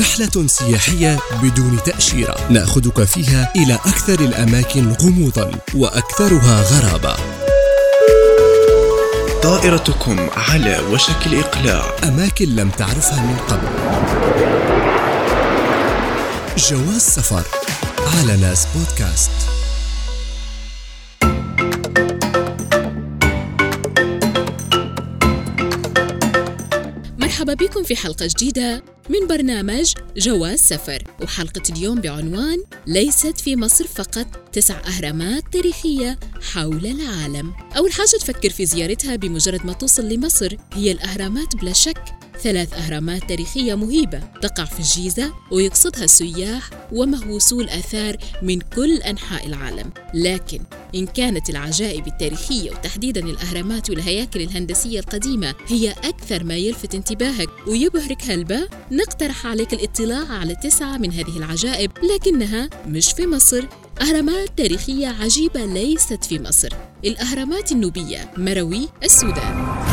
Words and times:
رحلة 0.00 0.46
سياحية 0.46 1.18
بدون 1.42 1.78
تأشيرة. 1.84 2.36
نأخذك 2.50 3.04
فيها 3.04 3.52
إلى 3.56 3.74
أكثر 3.74 4.20
الأماكن 4.20 4.92
غموضا 4.92 5.50
وأكثرها 5.74 6.62
غرابة. 6.62 7.16
طائرتكم 9.42 10.28
على 10.36 10.78
وشك 10.92 11.26
الإقلاع. 11.26 11.96
أماكن 12.04 12.48
لم 12.48 12.70
تعرفها 12.70 13.20
من 13.20 13.36
قبل. 13.36 13.68
جواز 16.58 17.00
سفر. 17.02 17.42
على 17.98 18.36
ناس 18.36 18.66
بودكاست. 18.74 19.55
مرحبا 27.46 27.66
بكم 27.66 27.82
في 27.82 27.96
حلقة 27.96 28.26
جديدة 28.26 28.84
من 29.08 29.26
برنامج 29.26 29.94
جواز 30.16 30.60
سفر. 30.60 31.02
وحلقة 31.22 31.62
اليوم 31.70 32.00
بعنوان 32.00 32.58
ليست 32.86 33.40
في 33.40 33.56
مصر 33.56 33.86
فقط 33.86 34.26
تسع 34.52 34.80
أهرامات 34.86 35.42
تاريخية 35.52 36.18
حول 36.52 36.86
العالم. 36.86 37.52
أول 37.76 37.92
حاجة 37.92 38.16
تفكر 38.20 38.50
في 38.50 38.66
زيارتها 38.66 39.16
بمجرد 39.16 39.66
ما 39.66 39.72
توصل 39.72 40.08
لمصر 40.08 40.56
هي 40.72 40.92
الأهرامات 40.92 41.56
بلا 41.56 41.72
شك. 41.72 42.04
ثلاث 42.42 42.74
أهرامات 42.74 43.28
تاريخية 43.28 43.74
مهيبة. 43.74 44.20
تقع 44.42 44.64
في 44.64 44.78
الجيزة 44.80 45.32
ويقصدها 45.52 46.04
السياح 46.04 46.70
ومهووسو 46.92 47.60
الآثار 47.60 48.16
من 48.42 48.60
كل 48.60 48.96
أنحاء 48.96 49.46
العالم. 49.46 49.90
لكن 50.14 50.60
إن 50.94 51.06
كانت 51.06 51.50
العجائب 51.50 52.06
التاريخية 52.06 52.70
وتحديدا 52.70 53.20
الأهرامات 53.20 53.90
والهياكل 53.90 54.40
الهندسية 54.40 55.00
القديمة 55.00 55.54
هي 55.66 55.90
أكثر 55.90 56.44
ما 56.44 56.56
يلفت 56.56 56.94
انتباهك 56.94 57.48
ويبهرك 57.66 58.22
هلبة 58.24 58.68
نقترح 58.92 59.46
عليك 59.46 59.72
الاطلاع 59.72 60.28
على 60.28 60.54
تسعة 60.54 60.96
من 60.96 61.12
هذه 61.12 61.36
العجائب 61.36 61.90
لكنها 62.14 62.70
مش 62.86 63.12
في 63.12 63.26
مصر. 63.26 63.64
أهرامات 64.00 64.48
تاريخية 64.56 65.06
عجيبة 65.06 65.64
ليست 65.64 66.24
في 66.24 66.38
مصر. 66.38 66.68
الأهرامات 67.04 67.72
النوبية 67.72 68.30
مروي 68.36 68.88
السودان. 69.04 69.85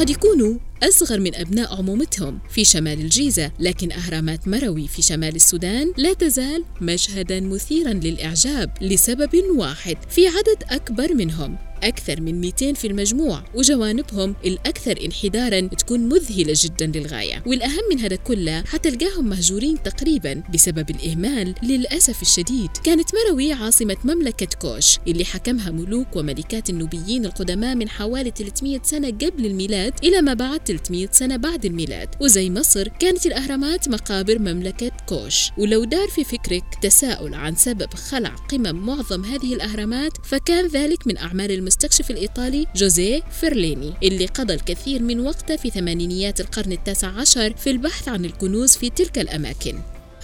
قد 0.00 0.10
يكونوا 0.10 0.58
أصغر 0.82 1.20
من 1.20 1.34
أبناء 1.34 1.76
عمومتهم 1.76 2.38
في 2.50 2.64
شمال 2.64 3.00
الجيزة 3.00 3.52
لكن 3.58 3.92
أهرامات 3.92 4.48
مروي 4.48 4.88
في 4.88 5.02
شمال 5.02 5.36
السودان 5.36 5.92
لا 5.96 6.12
تزال 6.12 6.64
مشهدا 6.80 7.40
مثيرا 7.40 7.92
للإعجاب 7.92 8.70
لسبب 8.80 9.30
واحد 9.56 9.96
في 10.10 10.26
عدد 10.26 10.64
أكبر 10.70 11.14
منهم. 11.14 11.69
أكثر 11.82 12.20
من 12.20 12.40
200 12.40 12.72
في 12.72 12.86
المجموع 12.86 13.42
وجوانبهم 13.54 14.34
الأكثر 14.44 14.98
انحدارا 15.04 15.60
تكون 15.60 16.00
مذهلة 16.00 16.54
جدا 16.56 16.86
للغاية. 16.86 17.42
والأهم 17.46 17.82
من 17.90 18.00
هذا 18.00 18.16
كله 18.16 18.62
حتلقاهم 18.62 19.28
مهجورين 19.28 19.82
تقريبا 19.82 20.42
بسبب 20.54 20.90
الإهمال 20.90 21.54
للأسف 21.62 22.22
الشديد 22.22 22.70
كانت 22.84 23.08
مروي 23.14 23.52
عاصمة 23.52 23.96
مملكة 24.04 24.48
كوش 24.60 24.98
اللي 25.08 25.24
حكمها 25.24 25.70
ملوك 25.70 26.16
وملكات 26.16 26.70
النوبيين 26.70 27.24
القدماء 27.24 27.74
من 27.74 27.88
حوالي 27.88 28.32
300 28.36 28.80
سنة 28.82 29.08
قبل 29.08 29.46
الميلاد 29.46 29.92
إلى 30.04 30.22
ما 30.22 30.34
بعد 30.34 30.60
300 30.66 31.08
سنة 31.12 31.36
بعد 31.36 31.64
الميلاد. 31.64 32.08
وزي 32.20 32.50
مصر 32.50 32.88
كانت 32.88 33.26
الأهرامات 33.26 33.88
مقابر 33.88 34.38
مملكة 34.38 34.90
كوش. 35.08 35.50
ولو 35.58 35.84
دار 35.84 36.08
في 36.08 36.24
فكرك 36.24 36.64
تساؤل 36.82 37.34
عن 37.34 37.56
سبب 37.56 37.94
خلع 37.94 38.28
قمم 38.28 38.86
معظم 38.86 39.24
هذه 39.24 39.54
الأهرامات 39.54 40.12
فكان 40.26 40.66
ذلك 40.66 41.06
من 41.06 41.16
أعمال 41.16 41.50
المستكشف 41.70 42.10
الإيطالي 42.10 42.66
جوزيه 42.76 43.20
فيرليني 43.40 43.92
اللي 44.02 44.26
قضى 44.26 44.54
الكثير 44.54 45.02
من 45.02 45.20
وقته 45.20 45.56
في 45.56 45.70
ثمانينيات 45.70 46.40
القرن 46.40 46.72
التاسع 46.72 47.08
عشر 47.08 47.56
في 47.56 47.70
البحث 47.70 48.08
عن 48.08 48.24
الكنوز 48.24 48.76
في 48.76 48.90
تلك 48.90 49.18
الأماكن. 49.18 49.78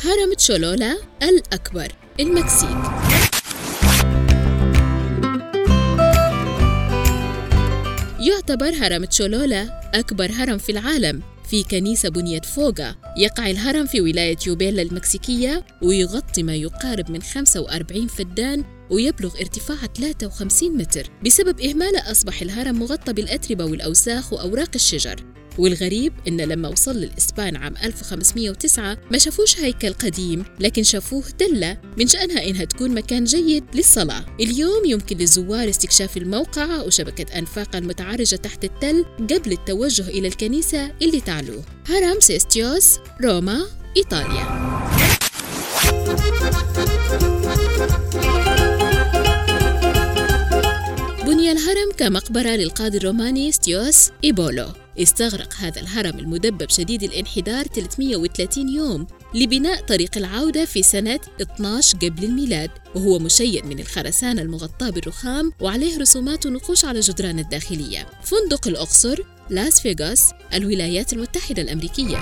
هرم 0.05 0.35
تشولولا 0.35 0.97
الأكبر 1.23 1.93
المكسيك. 2.21 2.79
يعتبر 8.21 8.75
هرم 8.75 9.05
تشولولا 9.05 9.81
أكبر 9.95 10.31
هرم 10.33 10.59
في 10.59 10.73
العالم 10.73 11.23
في 11.51 11.63
كنيسة 11.63 12.09
بنيت 12.09 12.45
فوقا 12.45 12.95
يقع 13.17 13.51
الهرم 13.51 13.87
في 13.87 14.01
ولاية 14.01 14.37
يوبيلا 14.47 14.83
المكسيكية 14.83 15.65
ويغطي 15.83 16.43
ما 16.43 16.55
يقارب 16.55 17.11
من 17.11 17.23
45 17.23 18.07
فدان 18.07 18.65
ويبلغ 18.91 19.35
ارتفاعه 19.41 19.89
53 19.99 20.77
متر 20.77 21.11
بسبب 21.25 21.61
إهماله 21.61 22.11
أصبح 22.11 22.43
الهرم 22.43 22.79
مغطى 22.79 23.13
بالأتربة 23.13 23.65
والأوساخ 23.65 24.33
وأوراق 24.33 24.71
الشجر. 24.75 25.17
والغريب 25.59 26.13
إن 26.29 26.41
لما 26.41 26.69
وصل 26.69 26.97
للإسبان 26.97 27.57
عام 27.57 27.75
1509 27.85 28.99
ما 29.11 29.19
شافوش 29.19 29.61
هيكل 29.61 29.93
قديم 29.93 30.45
لكن 30.61 30.83
شافوه 30.83 31.25
تلة 31.39 31.79
من 31.99 32.07
شأنها 32.07 32.49
إنها 32.49 32.65
تكون 32.65 32.95
مكان 32.95 33.25
جيد 33.25 33.65
للصلاة. 33.75 34.27
اليوم 34.41 34.85
يمكن 34.85 35.17
للزوار 35.17 35.69
استكشاف 35.69 36.17
الموقع 36.17 36.83
وشبكة 36.83 37.39
أنفاق 37.39 37.77
المتعرجة 37.77 38.37
تحت 38.37 38.65
التل 38.65 39.05
قبل 39.21 39.53
التوجه 39.53 40.09
إلى 40.09 40.29
الكنيسة 40.29 40.93
اللي 41.03 41.21
تعلوه. 41.21 41.65
هرم 41.87 42.21
سيستيوس 42.21 42.99
روما 43.25 43.67
إيطاليا. 43.97 44.76
الهرم 51.57 51.93
كمقبرة 51.97 52.49
للقاضي 52.49 52.99
الروماني 52.99 53.53
ستيوس 53.53 54.11
إيبولو. 54.25 54.69
استغرق 54.99 55.55
هذا 55.55 55.81
الهرم 55.81 56.19
المدبب 56.19 56.71
شديد 56.71 57.03
الانحدار 57.03 57.67
330 57.67 58.69
يوم 58.69 59.07
لبناء 59.35 59.81
طريق 59.81 60.11
العودة 60.17 60.65
في 60.65 60.83
سنة 60.83 61.21
12 61.41 61.99
قبل 61.99 62.25
الميلاد 62.25 62.71
وهو 62.95 63.19
مشيد 63.19 63.67
من 63.67 63.79
الخرسانة 63.79 64.43
المغطاة 64.43 64.91
بالرخام 64.91 65.53
وعليه 65.61 65.99
رسومات 65.99 66.47
ونقوش 66.47 66.85
على 66.85 67.01
جدران 67.01 67.39
الداخلية. 67.39 68.07
فندق 68.23 68.69
الأقصر 68.69 69.19
لاس 69.51 69.81
فيغاس 69.81 70.31
الولايات 70.55 71.13
المتحدة 71.13 71.63
الأمريكية. 71.63 72.17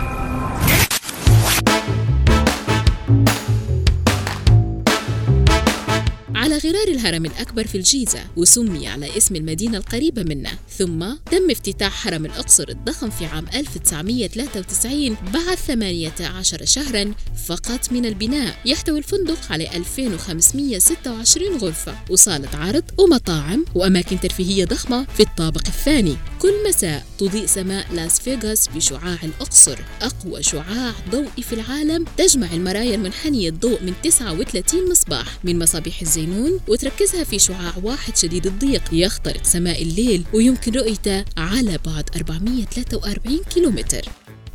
غرار 6.65 6.89
الهرم 6.89 7.25
الأكبر 7.27 7.67
في 7.67 7.75
الجيزة 7.75 8.21
وسمي 8.37 8.89
على 8.89 9.17
اسم 9.17 9.37
المدينة 9.37 9.79
القريبة 9.79 10.23
منه. 10.23 10.51
ثم 10.79 11.15
تم 11.31 11.51
افتتاح 11.51 12.07
هرم 12.07 12.25
الأقصر 12.25 12.69
الضخم 12.69 13.11
في 13.11 13.27
عام 13.27 13.47
1993 13.55 15.17
بعد 15.35 15.59
18 15.59 16.65
شهرا 16.65 17.15
فقط 17.47 17.93
من 17.93 18.07
البناء. 18.07 18.57
يحتوي 18.65 18.99
الفندق 18.99 19.39
على 19.53 19.77
2526 19.77 21.57
غرفة 21.57 21.95
وصالة 22.11 22.49
عرض 22.55 22.85
ومطاعم 22.99 23.65
وأماكن 23.75 24.21
ترفيهية 24.21 24.65
ضخمة 24.65 25.07
في 25.17 25.23
الطابق 25.23 25.63
الثاني. 25.67 26.17
كل 26.39 26.69
مساء 26.69 27.07
تضيء 27.19 27.47
سماء 27.47 27.87
لاس 27.93 28.21
فيغاس 28.21 28.69
بشعاع 28.69 29.19
الأقصر 29.23 29.79
أقوى 30.03 30.43
شعاع 30.43 30.93
ضوئي 31.11 31.43
في 31.43 31.53
العالم 31.53 32.05
تجمع 32.17 32.53
المرايا 32.53 32.95
المنحنية 32.95 33.49
الضوء 33.49 33.83
من 33.83 33.93
39 34.03 34.91
مصباح 34.91 35.39
من 35.45 35.59
مصابيح 35.59 36.01
الزينون 36.01 36.54
وتركزها 36.69 37.25
في 37.25 37.39
شعاع 37.39 37.73
واحد 37.83 38.17
شديد 38.17 38.47
الضيق 38.47 38.83
يخترق 38.93 39.45
سماء 39.45 39.83
الليل 39.83 40.25
ويمكن 40.33 40.73
رؤيته 40.73 41.25
على 41.37 41.79
بعد 41.87 42.11
443 42.17 43.41
كيلومتر. 43.55 44.03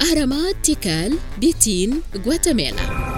أهرامات 0.01 0.55
تيكال 0.63 1.17
بيتين 1.39 2.01
غواتيمالا. 2.25 3.09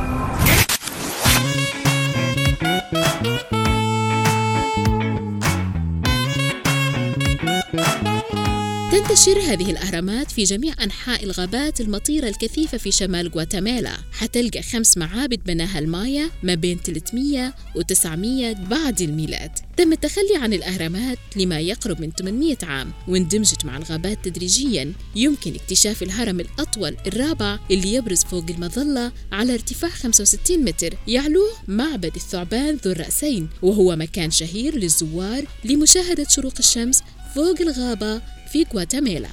تنتشر 9.02 9.40
هذه 9.40 9.72
الأهرامات 9.72 10.32
في 10.32 10.44
جميع 10.44 10.74
أنحاء 10.84 11.24
الغابات 11.24 11.82
المطيرة 11.82 12.28
الكثيفة 12.28 12.78
في 12.78 12.92
شمال 12.92 13.30
غواتيمالا 13.30 13.98
حتلقى 14.12 14.62
خمس 14.62 14.98
معابد 14.98 15.40
بناها 15.46 15.80
المايا 15.80 16.30
ما 16.44 16.56
بين 16.56 16.78
300 16.78 17.54
و 17.76 17.82
900 17.82 18.54
بعد 18.54 19.02
الميلاد. 19.02 19.52
تم 19.78 19.94
التخلي 19.94 20.36
عن 20.36 20.54
الأهرامات 20.54 21.18
لما 21.36 21.60
يقرب 21.60 22.02
من 22.02 22.12
800 22.12 22.58
عام 22.64 22.92
واندمجت 23.08 23.66
مع 23.66 23.78
الغابات 23.78 24.26
تدريجيا. 24.26 24.94
يمكن 25.16 25.56
اكتشاف 25.56 26.04
الهرم 26.04 26.40
الأطول 26.40 26.98
الرابع 27.08 27.60
اللي 27.72 27.94
يبرز 27.94 28.24
فوق 28.24 28.46
المظلة 28.50 29.12
على 29.32 29.54
ارتفاع 29.54 29.90
65 29.90 30.64
متر 30.64 30.94
يعلوه 31.08 31.50
معبد 31.68 32.16
الثعبان 32.16 32.76
ذو 32.86 32.92
الرأسين 32.92 33.50
وهو 33.62 33.96
مكان 33.96 34.32
شهير 34.32 34.76
للزوار 34.76 35.46
لمشاهدة 35.66 36.26
شروق 36.30 36.54
الشمس 36.60 37.02
فوق 37.36 37.62
الغابة 37.62 38.22
في 38.52 38.66
غواتيمالا. 38.74 39.30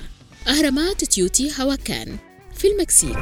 أهرامات 0.49 1.05
تيوتي 1.05 1.53
هواكان 1.61 2.17
في 2.55 2.69
المكسيك. 2.69 3.19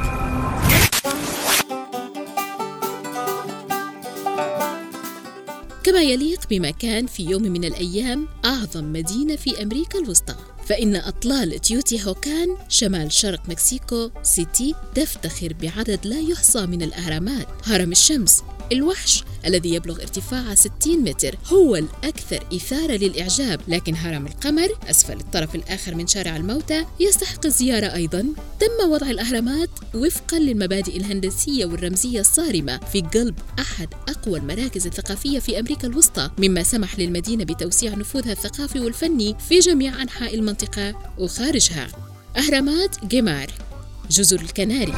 كما 5.83 6.01
يليق 6.01 6.39
بما 6.49 6.71
كان 6.71 7.07
في 7.07 7.23
يوم 7.23 7.41
من 7.41 7.63
الأيام 7.63 8.27
أعظم 8.45 8.93
مدينة 8.93 9.35
في 9.35 9.63
أمريكا 9.63 9.99
الوسطى. 9.99 10.35
فإن 10.67 10.95
أطلال 10.95 11.61
تيوتي 11.61 12.05
هوكان 12.05 12.57
شمال 12.69 13.11
شرق 13.11 13.49
مكسيكو 13.49 14.09
سيتي 14.23 14.75
تفتخر 14.95 15.53
بعدد 15.61 15.99
لا 16.03 16.19
يحصى 16.19 16.65
من 16.65 16.81
الأهرامات. 16.81 17.47
هرم 17.63 17.91
الشمس 17.91 18.43
الوحش 18.71 19.23
الذي 19.45 19.73
يبلغ 19.73 20.01
ارتفاعه 20.01 20.55
60 20.55 20.71
متر 21.03 21.37
هو 21.45 21.75
الأكثر 21.75 22.43
إثارة 22.53 22.93
للإعجاب. 22.97 23.61
لكن 23.67 23.95
هرم 23.95 24.27
القمر 24.27 24.67
أسفل 24.89 25.17
الطرف 25.17 25.55
الآخر 25.55 25.95
من 25.95 26.07
شارع 26.07 26.37
الموتى 26.37 26.85
يستحق 26.99 27.45
الزيارة 27.45 27.93
أيضا. 27.93 28.25
تم 28.59 28.89
وضع 28.91 29.09
الأهرامات 29.09 29.69
وفقا 29.95 30.39
للمبادئ 30.39 30.97
الهندسية 30.97 31.65
والرمزية 31.65 32.19
الصارمة. 32.19 32.77
في 32.77 33.01
قلب 33.01 33.35
أحد 33.59 33.87
أقوى 34.09 34.39
المراكز 34.39 34.87
الثقافية 34.87 35.39
في 35.39 35.59
أمريكا 35.59 35.87
الوسطى 35.87 36.29
مما 36.37 36.63
سمح 36.63 36.99
للمدينة 36.99 37.43
بتوسيع 37.43 37.95
نفوذها 37.95 38.31
الثقافي 38.31 38.79
والفني 38.79 39.35
في 39.49 39.59
جميع 39.59 40.01
أنحاء 40.01 40.35
المنطقة. 40.35 40.56
وخارجها. 41.17 41.87
أهرامات 42.37 43.05
جيمار 43.05 43.47
جزر 44.09 44.41
الكناري. 44.41 44.93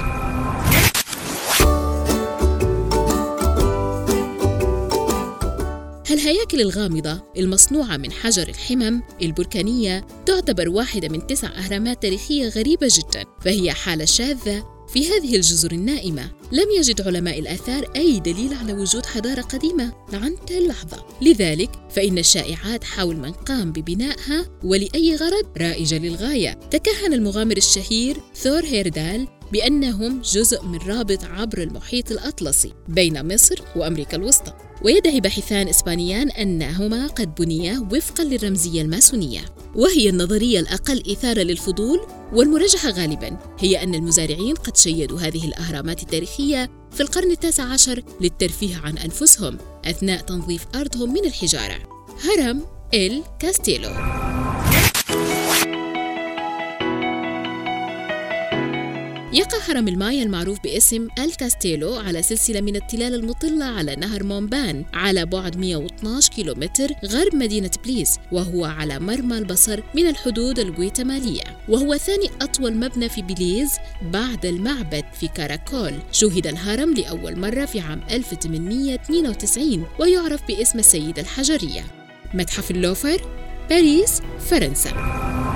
الهياكل 6.12 6.62
الغامضة 6.62 7.24
المصنوعة 7.38 7.98
من 7.98 8.12
حجر 8.12 8.50
الحمم 8.50 9.02
البركانية 9.22 10.06
تعتبر 10.26 10.70
واحدة 10.70 11.10
من 11.10 11.28
تسع 11.28 11.48
أهرامات 11.48 12.02
تاريخية 12.02 12.48
غريبة 12.48 12.88
جدا 12.92 13.26
فهي 13.42 13.72
حالة 13.72 14.06
شاذة 14.06 14.79
في 14.94 15.10
هذه 15.10 15.36
الجزر 15.36 15.72
النائمة. 15.72 16.32
لم 16.52 16.72
يجد 16.78 17.02
علماء 17.02 17.40
الآثار 17.40 17.92
أي 17.96 18.20
دليل 18.20 18.54
على 18.54 18.74
وجود 18.74 19.06
حضارة 19.06 19.42
قديمة. 19.42 19.94
حتى 20.14 20.58
اللحظة 20.58 21.06
لذلك 21.22 21.70
فإن 21.90 22.18
الشائعات 22.18 22.84
حول 22.84 23.16
من 23.16 23.32
قام 23.32 23.72
ببنائها 23.72 24.46
ولأي 24.64 25.16
غرض 25.16 25.46
رائجة 25.58 25.98
للغاية. 25.98 26.60
تكهن 26.72 27.14
المغامر 27.14 27.58
الشهير 27.58 28.18
ثور 28.36 28.66
هيردال 28.66 29.28
بأنهم 29.52 30.22
جزء 30.22 30.64
من 30.64 30.78
رابط 30.78 31.24
عبر 31.24 31.64
المحيط 31.64 32.12
الأطلسي 32.12 32.74
بين 32.88 33.34
مصر 33.34 33.62
وأمريكا 33.76 34.18
الوسطى. 34.18 34.69
ويدعي 34.82 35.20
باحثان 35.20 35.68
إسبانيان 35.68 36.30
أنهما 36.30 37.08
قد 37.08 37.36
بنيا 37.36 37.88
وفقا 37.92 38.24
للرمزية 38.24 38.82
الماسونية 38.82 39.42
وهي 39.76 40.10
النظرية 40.10 40.60
الأقل 40.60 41.04
إثارة 41.12 41.42
للفضول 41.42 42.00
والمرجحة 42.34 42.90
غالبا 42.90 43.38
هي 43.60 43.84
أن 43.84 43.96
المزارعين 43.96 44.56
قد 44.56 44.78
شيدوا 44.78 45.20
هذه 45.20 45.48
الأهرامات 45.48 46.04
التاريخية 46.04 46.70
في 46.92 47.02
القرن 47.02 47.32
التاسع 47.32 47.64
عشر 47.64 48.04
للترفيه 48.22 48.78
عن 48.78 48.98
أنفسهم 48.98 49.58
أثناء 49.86 50.22
تنظيف 50.22 50.66
أرضهم 50.76 51.14
من 51.14 51.26
الحجارة. 51.26 51.80
هرم 52.24 52.66
إل 52.94 53.24
كاستيلو. 53.40 53.90
يقع 59.34 59.58
هرم 59.68 59.88
المايا 59.88 60.24
المعروف 60.24 60.60
باسم 60.64 61.08
الكاستيلو 61.20 61.96
على 61.96 62.22
سلسلة 62.22 62.62
من 62.62 62.76
التلال 62.76 63.14
المطلة 63.14 63.66
على 63.66 63.96
نهر 63.96 64.24
مومبان 64.24 64.86
على 64.94 65.26
بعد 65.26 65.58
112 65.58 66.30
كيلومتر 66.30 66.90
غرب 67.06 67.36
مدينة 67.36 67.72
بليس 67.86 68.20
وهو 68.32 68.66
على 68.66 69.00
مرمى 69.00 69.38
البصر 69.38 69.80
من 69.96 70.08
الحدود 70.08 70.60
الغويتمالية 70.60 71.44
وهو 71.70 71.98
ثاني 71.98 72.30
أطول 72.42 72.76
مبنى 72.76 73.10
في 73.10 73.22
بليز 73.22 73.72
بعد 74.02 74.46
المعبد 74.46 75.06
في 75.20 75.28
كاراكول. 75.28 75.94
شهد 76.12 76.48
الهرم 76.48 76.94
لأول 76.94 77.40
مرة 77.40 77.66
في 77.66 77.80
عام 77.80 78.02
1892 78.12 79.86
ويعرف 80.00 80.48
باسم 80.48 80.80
السيدة 80.80 81.22
الحجرية. 81.22 81.86
متحف 82.34 82.72
اللوفر 82.72 83.22
باريس 83.70 84.22
فرنسا. 84.40 85.49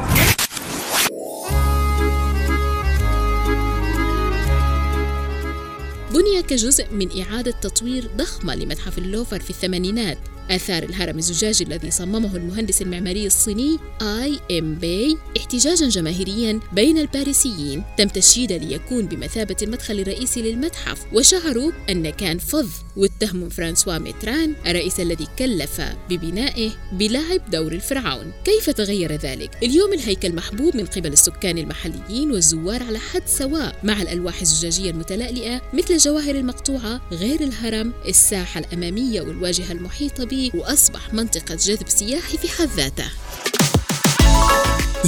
بني 6.13 6.44
كجزء 6.44 6.86
من 6.92 7.21
إعادة 7.21 7.51
تطوير 7.51 8.10
ضخمة 8.18 8.56
لمتحف 8.56 8.98
اللوفر 8.98 9.39
في 9.39 9.50
الثمانينات. 9.50 10.18
آثار 10.51 10.84
الهرم 10.84 11.18
الزجاجي 11.18 11.63
الذي 11.63 11.92
صممه 11.92 12.36
المهندس 12.36 12.81
المعماري 12.81 13.28
الصيني 13.28 13.78
آي 14.01 14.40
إم 14.60 14.75
بي 14.75 15.18
احتجاجا 15.38 15.90
جماهيريا 15.90 16.60
بين 16.74 16.98
الباريسيين 16.98 17.84
تم 17.98 18.07
تشييده 18.07 18.57
ليكون 18.57 19.06
بمثابة 19.06 19.56
المدخل 19.62 20.00
الرئيسي 20.00 20.42
للمتحف 20.42 21.06
وشعروا 21.13 21.72
أن 21.90 22.10
كان 22.10 22.38
فظ 22.38 22.69
واتهموا 22.98 23.50
فرانسوا 23.50 23.98
ميتران 23.98 24.56
الرئيس 24.68 25.00
الذي 25.00 25.28
كلف 25.40 25.81
ببنائه 26.10 26.72
بلعب 26.92 27.50
دور 27.51 27.72
الفرعون 27.72 28.31
كيف 28.46 28.69
تغير 28.69 29.12
ذلك؟ 29.12 29.57
اليوم 29.63 29.94
الهيكل 29.94 30.36
محبوب 30.36 30.75
من 30.75 30.86
قبل 30.86 31.13
السكان 31.13 31.57
المحليين 31.57 32.31
والزوار 32.31 32.84
على 32.84 33.00
حد 33.00 33.28
سواء 33.28 33.80
مع 33.84 34.01
الألواح 34.01 34.42
الزجاجية 34.42 34.92
المتلألئة 34.92 35.62
مثل 35.74 35.94
الجواهر 35.94 36.36
المقطوعة 36.36 37.01
غير 37.12 37.42
الهرم 37.42 37.94
الساحة 38.07 38.60
الأمامية 38.60 39.22
والواجهة 39.22 39.72
المحيطة 39.72 40.25
به 40.34 40.52
وأصبح 40.54 41.14
منطقة 41.14 41.56
جذب 41.56 41.90
سياحي 41.90 42.38
في 42.38 42.50
حد 42.50 42.70
ذاته. 42.78 43.06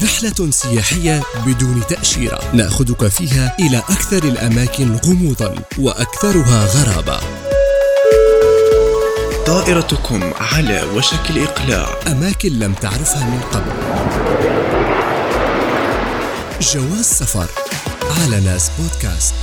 رحلة 0.04 0.51
سياحية 0.51 1.24
بدون 1.45 1.83
تأشيرة. 1.89 2.39
ناخذك 2.54 3.07
فيها 3.07 3.56
إلى 3.60 3.77
أكثر 3.77 4.24
الأماكن 4.24 4.95
غموضا 4.95 5.56
وأكثرها 5.80 6.66
غرابة. 6.66 7.19
طائرتكم 9.45 10.33
على 10.38 10.83
وشك 10.95 11.30
الإقلاع. 11.30 12.00
أماكن 12.07 12.60
لم 12.60 12.74
تعرفها 12.74 13.24
من 13.24 13.42
قبل. 13.42 13.72
جواز 16.62 17.06
سفر. 17.06 17.50
على 18.22 18.39
ناس 18.39 18.72
بودكاست. 18.80 19.36